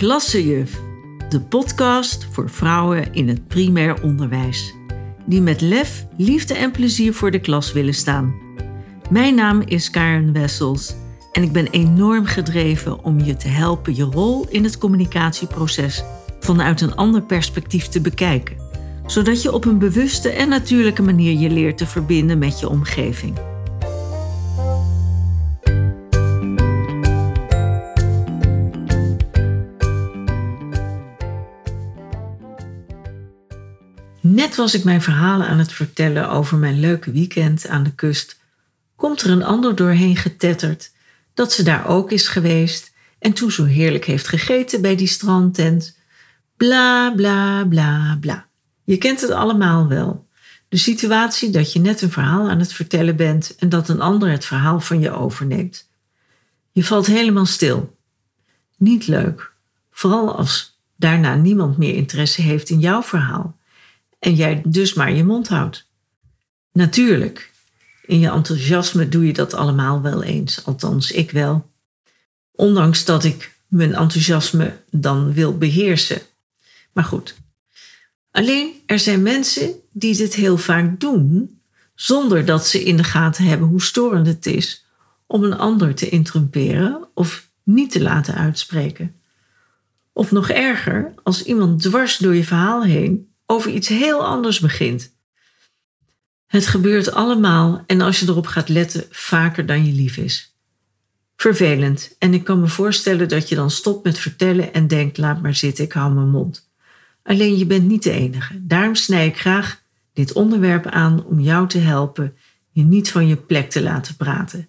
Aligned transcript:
Klassejuf, 0.00 0.80
de 1.28 1.40
podcast 1.40 2.26
voor 2.30 2.50
vrouwen 2.50 3.12
in 3.12 3.28
het 3.28 3.48
primair 3.48 4.02
onderwijs. 4.02 4.74
Die 5.26 5.40
met 5.40 5.60
lef, 5.60 6.06
liefde 6.16 6.54
en 6.54 6.70
plezier 6.70 7.14
voor 7.14 7.30
de 7.30 7.38
klas 7.38 7.72
willen 7.72 7.94
staan. 7.94 8.34
Mijn 9.10 9.34
naam 9.34 9.60
is 9.60 9.90
Karen 9.90 10.32
Wessels 10.32 10.94
en 11.32 11.42
ik 11.42 11.52
ben 11.52 11.66
enorm 11.70 12.24
gedreven 12.24 13.04
om 13.04 13.20
je 13.20 13.36
te 13.36 13.48
helpen 13.48 13.96
je 13.96 14.04
rol 14.04 14.46
in 14.48 14.64
het 14.64 14.78
communicatieproces 14.78 16.02
vanuit 16.40 16.80
een 16.80 16.96
ander 16.96 17.22
perspectief 17.22 17.88
te 17.88 18.00
bekijken, 18.00 18.56
zodat 19.06 19.42
je 19.42 19.52
op 19.52 19.64
een 19.64 19.78
bewuste 19.78 20.28
en 20.28 20.48
natuurlijke 20.48 21.02
manier 21.02 21.38
je 21.38 21.50
leert 21.50 21.78
te 21.78 21.86
verbinden 21.86 22.38
met 22.38 22.60
je 22.60 22.68
omgeving. 22.68 23.38
Net 34.20 34.56
was 34.56 34.74
ik 34.74 34.84
mijn 34.84 35.02
verhalen 35.02 35.46
aan 35.46 35.58
het 35.58 35.72
vertellen 35.72 36.30
over 36.30 36.58
mijn 36.58 36.80
leuke 36.80 37.10
weekend 37.10 37.66
aan 37.66 37.82
de 37.82 37.94
kust, 37.94 38.40
komt 38.96 39.20
er 39.20 39.30
een 39.30 39.44
ander 39.44 39.76
doorheen 39.76 40.16
getetterd 40.16 40.92
dat 41.34 41.52
ze 41.52 41.62
daar 41.62 41.86
ook 41.86 42.10
is 42.10 42.28
geweest 42.28 42.92
en 43.18 43.32
toen 43.32 43.50
zo 43.50 43.64
heerlijk 43.64 44.04
heeft 44.04 44.28
gegeten 44.28 44.80
bij 44.82 44.96
die 44.96 45.06
strandtent. 45.06 45.96
Bla 46.56 47.10
bla 47.10 47.64
bla 47.64 48.16
bla. 48.20 48.46
Je 48.84 48.96
kent 48.96 49.20
het 49.20 49.30
allemaal 49.30 49.88
wel. 49.88 50.26
De 50.68 50.76
situatie 50.76 51.50
dat 51.50 51.72
je 51.72 51.80
net 51.80 52.02
een 52.02 52.10
verhaal 52.10 52.50
aan 52.50 52.58
het 52.58 52.72
vertellen 52.72 53.16
bent 53.16 53.54
en 53.58 53.68
dat 53.68 53.88
een 53.88 54.00
ander 54.00 54.30
het 54.30 54.44
verhaal 54.44 54.80
van 54.80 55.00
je 55.00 55.10
overneemt. 55.10 55.88
Je 56.72 56.84
valt 56.84 57.06
helemaal 57.06 57.46
stil. 57.46 57.96
Niet 58.76 59.06
leuk, 59.06 59.52
vooral 59.90 60.36
als 60.36 60.78
daarna 60.96 61.34
niemand 61.34 61.76
meer 61.76 61.94
interesse 61.94 62.42
heeft 62.42 62.70
in 62.70 62.80
jouw 62.80 63.02
verhaal 63.02 63.58
en 64.20 64.34
jij 64.34 64.62
dus 64.64 64.94
maar 64.94 65.12
je 65.12 65.24
mond 65.24 65.48
houdt. 65.48 65.86
Natuurlijk, 66.72 67.52
in 68.06 68.18
je 68.18 68.30
enthousiasme 68.30 69.08
doe 69.08 69.26
je 69.26 69.32
dat 69.32 69.54
allemaal 69.54 70.02
wel 70.02 70.22
eens, 70.22 70.64
althans 70.64 71.10
ik 71.10 71.30
wel. 71.30 71.70
Ondanks 72.52 73.04
dat 73.04 73.24
ik 73.24 73.58
mijn 73.66 73.94
enthousiasme 73.94 74.76
dan 74.90 75.32
wil 75.32 75.58
beheersen. 75.58 76.20
Maar 76.92 77.04
goed. 77.04 77.34
Alleen 78.30 78.72
er 78.86 78.98
zijn 78.98 79.22
mensen 79.22 79.74
die 79.92 80.16
dit 80.16 80.34
heel 80.34 80.56
vaak 80.56 81.00
doen 81.00 81.60
zonder 81.94 82.44
dat 82.44 82.66
ze 82.66 82.84
in 82.84 82.96
de 82.96 83.04
gaten 83.04 83.44
hebben 83.44 83.68
hoe 83.68 83.82
storend 83.82 84.26
het 84.26 84.46
is 84.46 84.84
om 85.26 85.44
een 85.44 85.58
ander 85.58 85.94
te 85.94 86.08
interrumperen 86.08 87.08
of 87.14 87.48
niet 87.62 87.90
te 87.90 88.02
laten 88.02 88.34
uitspreken. 88.34 89.14
Of 90.12 90.30
nog 90.30 90.50
erger, 90.50 91.14
als 91.22 91.42
iemand 91.44 91.82
dwars 91.82 92.18
door 92.18 92.34
je 92.34 92.44
verhaal 92.44 92.84
heen 92.84 93.29
over 93.50 93.70
iets 93.70 93.88
heel 93.88 94.26
anders 94.26 94.60
begint. 94.60 95.14
Het 96.46 96.66
gebeurt 96.66 97.12
allemaal 97.12 97.84
en 97.86 98.00
als 98.00 98.20
je 98.20 98.28
erop 98.28 98.46
gaat 98.46 98.68
letten, 98.68 99.04
vaker 99.10 99.66
dan 99.66 99.86
je 99.86 99.92
lief 99.92 100.16
is. 100.16 100.54
Vervelend 101.36 102.16
en 102.18 102.34
ik 102.34 102.44
kan 102.44 102.60
me 102.60 102.68
voorstellen 102.68 103.28
dat 103.28 103.48
je 103.48 103.54
dan 103.54 103.70
stopt 103.70 104.04
met 104.04 104.18
vertellen 104.18 104.72
en 104.72 104.86
denkt: 104.86 105.18
laat 105.18 105.42
maar 105.42 105.54
zitten, 105.54 105.84
ik 105.84 105.92
hou 105.92 106.12
mijn 106.12 106.30
mond. 106.30 106.68
Alleen 107.22 107.58
je 107.58 107.66
bent 107.66 107.86
niet 107.86 108.02
de 108.02 108.10
enige. 108.10 108.66
Daarom 108.66 108.94
snij 108.94 109.26
ik 109.26 109.38
graag 109.38 109.82
dit 110.12 110.32
onderwerp 110.32 110.86
aan 110.86 111.24
om 111.24 111.40
jou 111.40 111.68
te 111.68 111.78
helpen 111.78 112.36
je 112.70 112.82
niet 112.82 113.10
van 113.10 113.26
je 113.26 113.36
plek 113.36 113.70
te 113.70 113.82
laten 113.82 114.16
praten. 114.16 114.68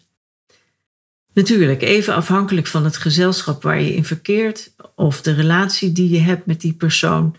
Natuurlijk, 1.34 1.82
even 1.82 2.16
afhankelijk 2.16 2.68
van 2.68 2.84
het 2.84 2.98
gezelschap 2.98 3.64
waar 3.64 3.82
je 3.82 3.96
in 3.96 4.06
verkeert 4.06 4.72
of 4.96 5.22
de 5.22 5.34
relatie 5.34 5.92
die 5.92 6.10
je 6.10 6.20
hebt 6.20 6.46
met 6.46 6.62
die 6.62 6.74
persoon, 6.74 7.36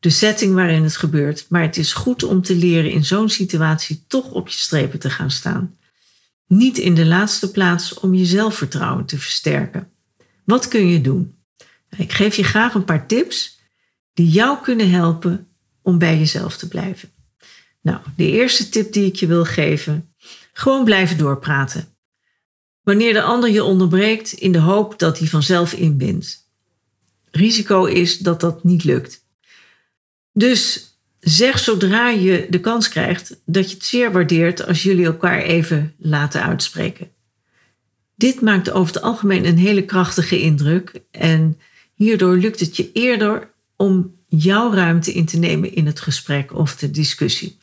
de 0.00 0.10
setting 0.10 0.54
waarin 0.54 0.82
het 0.82 0.96
gebeurt. 0.96 1.46
Maar 1.48 1.62
het 1.62 1.76
is 1.76 1.92
goed 1.92 2.22
om 2.22 2.42
te 2.42 2.54
leren 2.54 2.90
in 2.90 3.04
zo'n 3.04 3.30
situatie 3.30 4.04
toch 4.06 4.30
op 4.30 4.48
je 4.48 4.58
strepen 4.58 4.98
te 4.98 5.10
gaan 5.10 5.30
staan. 5.30 5.76
Niet 6.46 6.78
in 6.78 6.94
de 6.94 7.06
laatste 7.06 7.50
plaats 7.50 7.94
om 7.94 8.14
je 8.14 8.24
zelfvertrouwen 8.24 9.04
te 9.04 9.18
versterken. 9.18 9.90
Wat 10.44 10.68
kun 10.68 10.86
je 10.86 11.00
doen? 11.00 11.34
Ik 11.96 12.12
geef 12.12 12.36
je 12.36 12.44
graag 12.44 12.74
een 12.74 12.84
paar 12.84 13.06
tips 13.06 13.60
die 14.12 14.28
jou 14.28 14.58
kunnen 14.62 14.90
helpen 14.90 15.46
om 15.82 15.98
bij 15.98 16.18
jezelf 16.18 16.56
te 16.56 16.68
blijven. 16.68 17.10
Nou, 17.82 18.00
de 18.16 18.30
eerste 18.30 18.68
tip 18.68 18.92
die 18.92 19.06
ik 19.06 19.16
je 19.16 19.26
wil 19.26 19.44
geven: 19.44 20.14
gewoon 20.52 20.84
blijven 20.84 21.18
doorpraten. 21.18 21.88
Wanneer 22.82 23.12
de 23.12 23.22
ander 23.22 23.50
je 23.50 23.64
onderbreekt 23.64 24.32
in 24.32 24.52
de 24.52 24.58
hoop 24.58 24.98
dat 24.98 25.18
hij 25.18 25.28
vanzelf 25.28 25.72
inbindt. 25.72 26.46
Risico 27.30 27.84
is 27.84 28.18
dat 28.18 28.40
dat 28.40 28.64
niet 28.64 28.84
lukt. 28.84 29.26
Dus 30.38 30.94
zeg 31.20 31.58
zodra 31.58 32.08
je 32.08 32.46
de 32.50 32.60
kans 32.60 32.88
krijgt 32.88 33.36
dat 33.44 33.70
je 33.70 33.74
het 33.74 33.84
zeer 33.84 34.12
waardeert 34.12 34.66
als 34.66 34.82
jullie 34.82 35.04
elkaar 35.04 35.42
even 35.42 35.94
laten 35.96 36.42
uitspreken. 36.42 37.10
Dit 38.14 38.40
maakt 38.40 38.70
over 38.70 38.94
het 38.94 39.02
algemeen 39.02 39.44
een 39.44 39.58
hele 39.58 39.84
krachtige 39.84 40.40
indruk 40.40 41.00
en 41.10 41.58
hierdoor 41.94 42.36
lukt 42.36 42.60
het 42.60 42.76
je 42.76 42.92
eerder 42.92 43.50
om 43.76 44.14
jouw 44.28 44.72
ruimte 44.72 45.12
in 45.12 45.26
te 45.26 45.38
nemen 45.38 45.74
in 45.74 45.86
het 45.86 46.00
gesprek 46.00 46.54
of 46.54 46.76
de 46.76 46.90
discussie. 46.90 47.58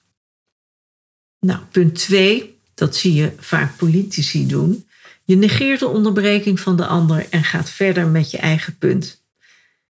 Nou, 1.40 1.60
punt 1.72 1.96
2, 1.96 2.60
dat 2.74 2.96
zie 2.96 3.14
je 3.14 3.32
vaak 3.38 3.78
politici 3.78 4.48
doen. 4.48 4.88
Je 5.24 5.36
negeert 5.36 5.80
de 5.80 5.88
onderbreking 5.88 6.60
van 6.60 6.76
de 6.76 6.86
ander 6.86 7.28
en 7.30 7.44
gaat 7.44 7.70
verder 7.70 8.08
met 8.08 8.32
je 8.32 8.38
eigen 8.38 8.78
punt, 8.78 9.24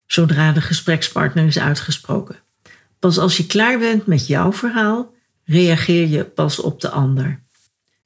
zodra 0.05 0.51
de 0.51 0.61
gesprekspartner 0.61 1.45
is 1.45 1.59
uitgesproken. 1.59 2.39
Pas 3.01 3.17
als 3.17 3.37
je 3.37 3.45
klaar 3.45 3.79
bent 3.79 4.05
met 4.05 4.27
jouw 4.27 4.53
verhaal, 4.53 5.13
reageer 5.45 6.07
je 6.07 6.23
pas 6.23 6.59
op 6.59 6.81
de 6.81 6.89
ander. 6.89 7.39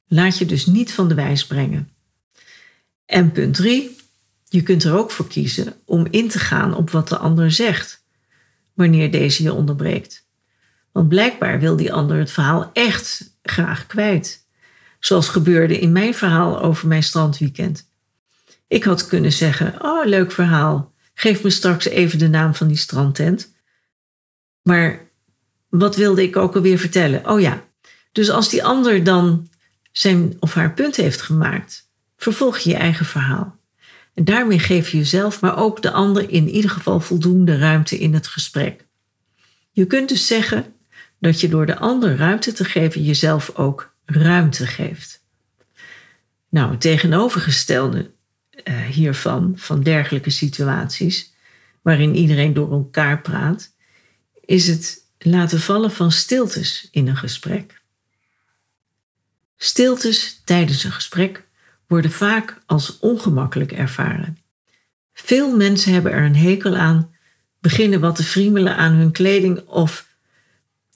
Laat 0.08 0.38
je 0.38 0.46
dus 0.46 0.66
niet 0.66 0.94
van 0.94 1.08
de 1.08 1.14
wijs 1.14 1.48
brengen. 1.48 1.90
En 3.06 3.32
punt 3.32 3.56
3. 3.56 3.96
Je 4.50 4.62
kunt 4.62 4.84
er 4.84 4.98
ook 4.98 5.12
voor 5.12 5.28
kiezen 5.28 5.74
om 5.86 6.08
in 6.10 6.30
te 6.30 6.40
gaan 6.40 6.76
op 6.76 6.90
wat 6.90 7.08
de 7.08 7.18
ander 7.18 7.52
zegt, 7.52 8.04
wanneer 8.74 9.12
deze 9.12 9.44
je 9.44 9.54
onderbreekt. 9.54 10.26
Want 10.92 11.10
blijkbaar 11.10 11.60
wil 11.60 11.76
die 11.76 11.94
ander 11.94 12.18
het 12.18 12.32
verhaal 12.32 12.70
echt 12.74 13.32
graag 13.44 13.88
kwijt. 13.88 14.46
Zoals 15.00 15.30
gebeurde 15.30 15.80
in 15.80 15.92
mijn 15.92 16.14
verhaal 16.14 16.62
over 16.62 16.88
mijn 16.88 17.04
strandweekend. 17.04 17.88
Ik 18.68 18.84
had 18.84 19.08
kunnen 19.08 19.32
zeggen: 19.32 19.82
Oh, 19.82 20.06
leuk 20.06 20.32
verhaal. 20.32 20.92
Geef 21.14 21.44
me 21.44 21.50
straks 21.50 21.86
even 21.86 22.20
de 22.20 22.28
naam 22.28 22.56
van 22.56 22.68
die 22.68 22.78
strandtent. 22.78 23.54
Maar 24.68 25.00
wat 25.70 25.96
wilde 25.96 26.24
ik 26.24 26.36
ook 26.36 26.56
alweer 26.56 26.78
vertellen? 26.78 27.30
Oh 27.30 27.40
ja, 27.40 27.64
dus 28.12 28.30
als 28.30 28.50
die 28.50 28.64
ander 28.64 29.04
dan 29.04 29.50
zijn 29.92 30.36
of 30.40 30.54
haar 30.54 30.74
punt 30.74 30.96
heeft 30.96 31.22
gemaakt, 31.22 31.90
vervolg 32.18 32.58
je 32.58 32.70
je 32.70 32.76
eigen 32.76 33.06
verhaal. 33.06 33.60
En 34.14 34.24
daarmee 34.24 34.60
geef 34.60 34.90
je 34.90 34.98
jezelf, 34.98 35.42
maar 35.42 35.58
ook 35.58 35.82
de 35.82 35.92
ander 35.92 36.30
in 36.30 36.50
ieder 36.50 36.70
geval 36.70 37.00
voldoende 37.00 37.58
ruimte 37.58 38.00
in 38.00 38.14
het 38.14 38.28
gesprek. 38.28 38.86
Je 39.72 39.86
kunt 39.86 40.10
dus 40.10 40.28
zeggen 40.28 40.74
dat 41.20 41.40
je 41.40 41.50
door 41.50 41.66
de 41.66 41.78
ander 41.78 42.16
ruimte 42.16 42.54
te 42.54 42.66
geven 42.66 43.04
jezelf 43.04 43.52
ook 43.56 43.94
ruimte 44.06 44.68
geeft. 44.68 45.24
Nou, 46.50 46.72
het 46.72 46.82
tegenovergestelde 46.82 48.12
uh, 48.64 48.82
hiervan, 48.82 49.54
van 49.56 49.84
dergelijke 49.84 50.30
situaties, 50.30 51.34
waarin 51.82 52.16
iedereen 52.16 52.54
door 52.54 52.72
elkaar 52.72 53.22
praat, 53.22 53.75
is 54.46 54.68
het 54.68 55.04
laten 55.18 55.60
vallen 55.60 55.92
van 55.92 56.12
stiltes 56.12 56.88
in 56.92 57.08
een 57.08 57.18
gesprek. 57.18 57.82
Stiltes 59.58 60.42
tijdens 60.46 60.84
een 60.84 60.92
gesprek 60.92 61.48
worden 61.88 62.12
vaak 62.12 62.62
als 62.66 63.00
ongemakkelijk 63.00 63.72
ervaren. 63.72 64.38
Veel 65.14 65.56
mensen 65.56 65.94
hebben 65.94 66.12
er 66.12 66.26
een 66.26 66.36
hekel 66.36 66.76
aan, 66.76 67.16
beginnen 67.60 68.00
wat 68.00 68.16
te 68.16 68.24
friemelen 68.24 68.78
aan 68.78 68.94
hun 68.94 69.12
kleding 69.12 69.60
of 69.60 70.08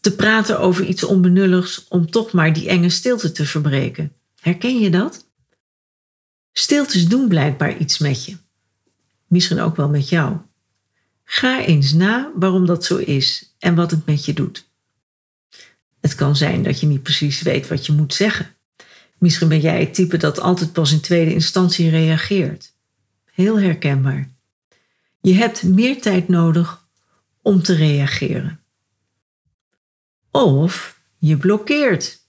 te 0.02 0.16
praten 0.16 0.60
over 0.60 0.86
iets 0.86 1.04
onbenulligs 1.04 1.88
om 1.88 2.12
toch 2.12 2.32
maar 2.32 2.54
die 2.54 2.70
enge 2.70 2.90
stilte 2.90 3.32
te 3.32 3.46
verbreken. 3.46 4.14
Herken 4.40 4.80
je 4.80 4.90
dat? 4.90 5.28
Stiltes 6.52 7.08
doen 7.08 7.28
blijkbaar 7.28 7.78
iets 7.78 7.98
met 7.98 8.26
je. 8.26 8.38
Misschien 9.28 9.60
ook 9.60 9.76
wel 9.76 9.90
met 9.90 10.10
jou. 10.10 10.38
Ga 11.32 11.66
eens 11.66 11.94
na 11.94 12.32
waarom 12.36 12.66
dat 12.66 12.86
zo 12.86 12.98
is 12.98 13.54
en 13.60 13.76
wat 13.76 13.92
het 13.92 14.06
met 14.06 14.26
je 14.26 14.34
doet. 14.34 14.70
Het 16.00 16.16
kan 16.16 16.36
zijn 16.36 16.64
dat 16.64 16.80
je 16.80 16.88
niet 16.88 17.04
precies 17.04 17.42
weet 17.42 17.68
wat 17.68 17.86
je 17.86 17.92
moet 17.92 18.14
zeggen. 18.14 18.56
Misschien 19.18 19.48
ben 19.48 19.60
jij 19.60 19.80
het 19.80 19.94
type 19.94 20.18
dat 20.18 20.40
altijd 20.40 20.74
pas 20.74 20.92
in 20.92 21.00
tweede 21.00 21.34
instantie 21.34 21.90
reageert. 21.90 22.74
Heel 23.32 23.60
herkenbaar. 23.60 24.32
Je 25.22 25.34
hebt 25.34 25.64
meer 25.64 26.02
tijd 26.02 26.28
nodig 26.28 26.84
om 27.42 27.62
te 27.62 27.74
reageren. 27.74 28.60
Of 30.32 31.00
je 31.18 31.38
blokkeert. 31.38 32.20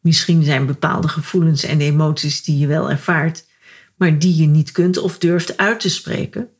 Misschien 0.00 0.44
zijn 0.44 0.66
bepaalde 0.66 1.08
gevoelens 1.08 1.62
en 1.62 1.80
emoties 1.80 2.44
die 2.44 2.58
je 2.58 2.66
wel 2.66 2.90
ervaart, 2.90 3.44
maar 3.94 4.18
die 4.18 4.36
je 4.36 4.46
niet 4.46 4.72
kunt 4.72 4.98
of 4.98 5.18
durft 5.18 5.56
uit 5.56 5.80
te 5.80 5.90
spreken 5.90 6.50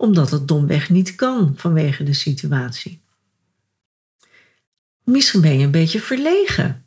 omdat 0.00 0.30
het 0.30 0.48
domweg 0.48 0.90
niet 0.90 1.14
kan 1.14 1.52
vanwege 1.56 2.02
de 2.02 2.12
situatie. 2.12 3.00
Misschien 5.04 5.40
ben 5.40 5.58
je 5.58 5.64
een 5.64 5.70
beetje 5.70 6.00
verlegen. 6.00 6.84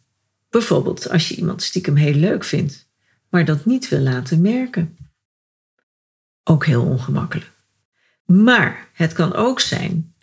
Bijvoorbeeld 0.49 1.09
als 1.09 1.27
je 1.27 1.35
iemand 1.35 1.63
stiekem 1.63 1.95
heel 1.95 2.13
leuk 2.13 2.43
vindt, 2.43 2.89
maar 3.29 3.45
dat 3.45 3.65
niet 3.65 3.89
wil 3.89 3.99
laten 3.99 4.41
merken. 4.41 4.97
Ook 6.43 6.65
heel 6.65 6.83
ongemakkelijk. 6.83 7.51
Maar 8.25 8.89
het 8.93 9.13
kan 9.13 9.33
ook 9.33 9.59
zijn 9.59 10.13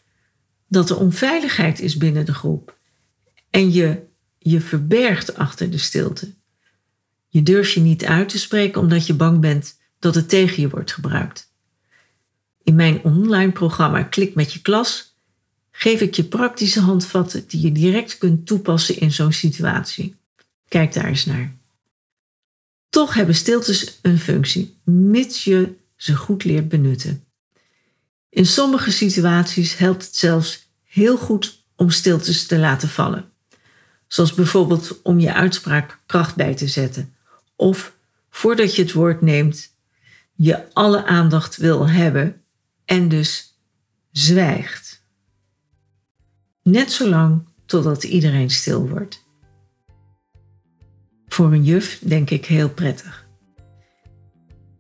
dat 0.66 0.90
er 0.90 0.98
onveiligheid 0.98 1.81
is 1.81 1.96
binnen 1.96 2.26
de 2.26 2.34
groep 2.34 2.78
en 3.50 3.72
je 3.72 4.06
je 4.38 4.60
verbergt 4.60 5.34
achter 5.34 5.70
de 5.70 5.78
stilte. 5.78 6.34
Je 7.28 7.42
durft 7.42 7.72
je 7.72 7.81
niet 7.81 8.04
uit 8.04 8.28
te 8.28 8.38
spreken 8.38 8.81
omdat 8.81 9.06
je 9.06 9.14
bang 9.14 9.40
bent 9.40 9.78
dat 9.98 10.14
het 10.14 10.28
tegen 10.28 10.62
je 10.62 10.69
wordt 10.69 10.92
gebruikt. 10.92 11.50
In 12.62 12.75
mijn 12.75 13.05
online 13.05 13.53
programma 13.53 14.03
Klik 14.03 14.35
met 14.35 14.53
je 14.53 14.61
klas 14.61 15.15
geef 15.71 16.01
ik 16.01 16.15
je 16.15 16.25
praktische 16.25 16.81
handvatten 16.81 17.45
die 17.49 17.61
je 17.61 17.73
direct 17.73 18.19
kunt 18.19 18.47
toepassen 18.47 18.99
in 18.99 19.12
zo'n 19.12 19.33
situatie. 19.33 20.17
Kijk 20.69 20.93
daar 20.93 21.05
eens 21.05 21.25
naar. 21.25 21.55
Toch 22.89 23.15
hebben 23.15 23.35
stiltes 23.35 23.99
een 24.03 24.19
functie, 24.19 24.77
mits 24.85 25.45
je 25.45 25.73
ze 25.97 26.17
goed 26.17 26.45
leert 26.45 26.69
benutten. 26.69 27.25
In 28.29 28.47
sommige 28.47 28.91
situaties 28.91 29.77
helpt 29.77 30.05
het 30.05 30.17
zelfs 30.17 30.69
heel 30.85 31.17
goed 31.17 31.59
om 31.77 31.91
stiltes 31.91 32.47
te 32.47 32.59
laten 32.59 32.89
vallen. 32.89 33.31
Zoals 34.09 34.35
bijvoorbeeld 34.35 35.03
om 35.03 35.21
je 35.21 35.33
uitspraak 35.33 35.99
kracht 36.07 36.37
bij 36.37 36.55
te 36.55 36.69
zetten. 36.69 37.15
Of 37.57 37.93
voordat 38.31 38.75
je 38.75 38.83
het 38.83 38.93
woord 38.93 39.21
neemt, 39.21 39.71
je 40.35 40.73
alle 40.73 41.05
aandacht 41.05 41.57
wil 41.57 41.89
hebben 41.89 42.39
en 42.90 43.08
dus 43.08 43.60
zwijgt. 44.10 45.04
Net 46.62 46.92
zolang 46.92 47.48
totdat 47.66 48.04
iedereen 48.04 48.50
stil 48.50 48.88
wordt. 48.88 49.25
Voor 51.26 51.52
een 51.52 51.64
juf 51.64 52.00
denk 52.04 52.31
ik 52.31 52.46
heel 52.46 52.70
prettig. 52.70 53.26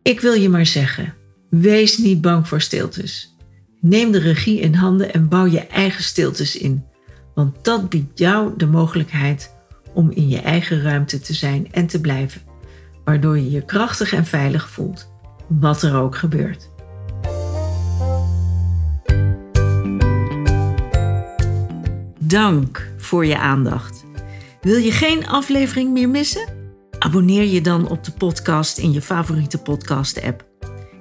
Ik 0.02 0.20
wil 0.20 0.32
je 0.32 0.48
maar 0.48 0.66
zeggen, 0.66 1.14
wees 1.50 1.98
niet 1.98 2.20
bang 2.20 2.48
voor 2.48 2.60
stiltes. 2.60 3.36
Neem 3.80 4.12
de 4.12 4.18
regie 4.18 4.60
in 4.60 4.74
handen 4.74 5.12
en 5.12 5.28
bouw 5.28 5.46
je 5.46 5.66
eigen 5.66 6.04
stiltes 6.04 6.56
in, 6.56 6.84
want 7.34 7.64
dat 7.64 7.88
biedt 7.88 8.18
jou 8.18 8.56
de 8.56 8.66
mogelijkheid 8.66 9.54
om 9.94 10.10
in 10.10 10.28
je 10.28 10.40
eigen 10.40 10.82
ruimte 10.82 11.20
te 11.20 11.34
zijn 11.34 11.72
en 11.72 11.86
te 11.86 12.00
blijven, 12.00 12.42
waardoor 13.04 13.38
je 13.38 13.50
je 13.50 13.64
krachtig 13.64 14.12
en 14.12 14.26
veilig 14.26 14.68
voelt, 14.68 15.08
wat 15.48 15.82
er 15.82 15.96
ook 15.96 16.16
gebeurt. 16.16 16.69
Dank 22.30 22.92
voor 22.96 23.26
je 23.26 23.38
aandacht. 23.38 24.04
Wil 24.60 24.76
je 24.76 24.92
geen 24.92 25.28
aflevering 25.28 25.92
meer 25.92 26.08
missen? 26.08 26.48
Abonneer 26.98 27.44
je 27.44 27.60
dan 27.60 27.88
op 27.88 28.04
de 28.04 28.12
podcast 28.12 28.78
in 28.78 28.92
je 28.92 29.02
favoriete 29.02 29.58
podcast-app. 29.58 30.44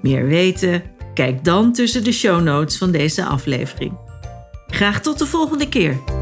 Meer 0.02 0.26
weten? 0.26 0.84
Kijk 1.14 1.44
dan 1.44 1.74
tussen 1.74 2.04
de 2.04 2.12
show 2.12 2.42
notes 2.42 2.78
van 2.78 2.92
deze 2.92 3.26
aflevering. 3.26 3.98
Graag 4.68 5.02
tot 5.02 5.20
de 5.20 5.26
volgende 5.26 5.70
keer. 5.70 6.19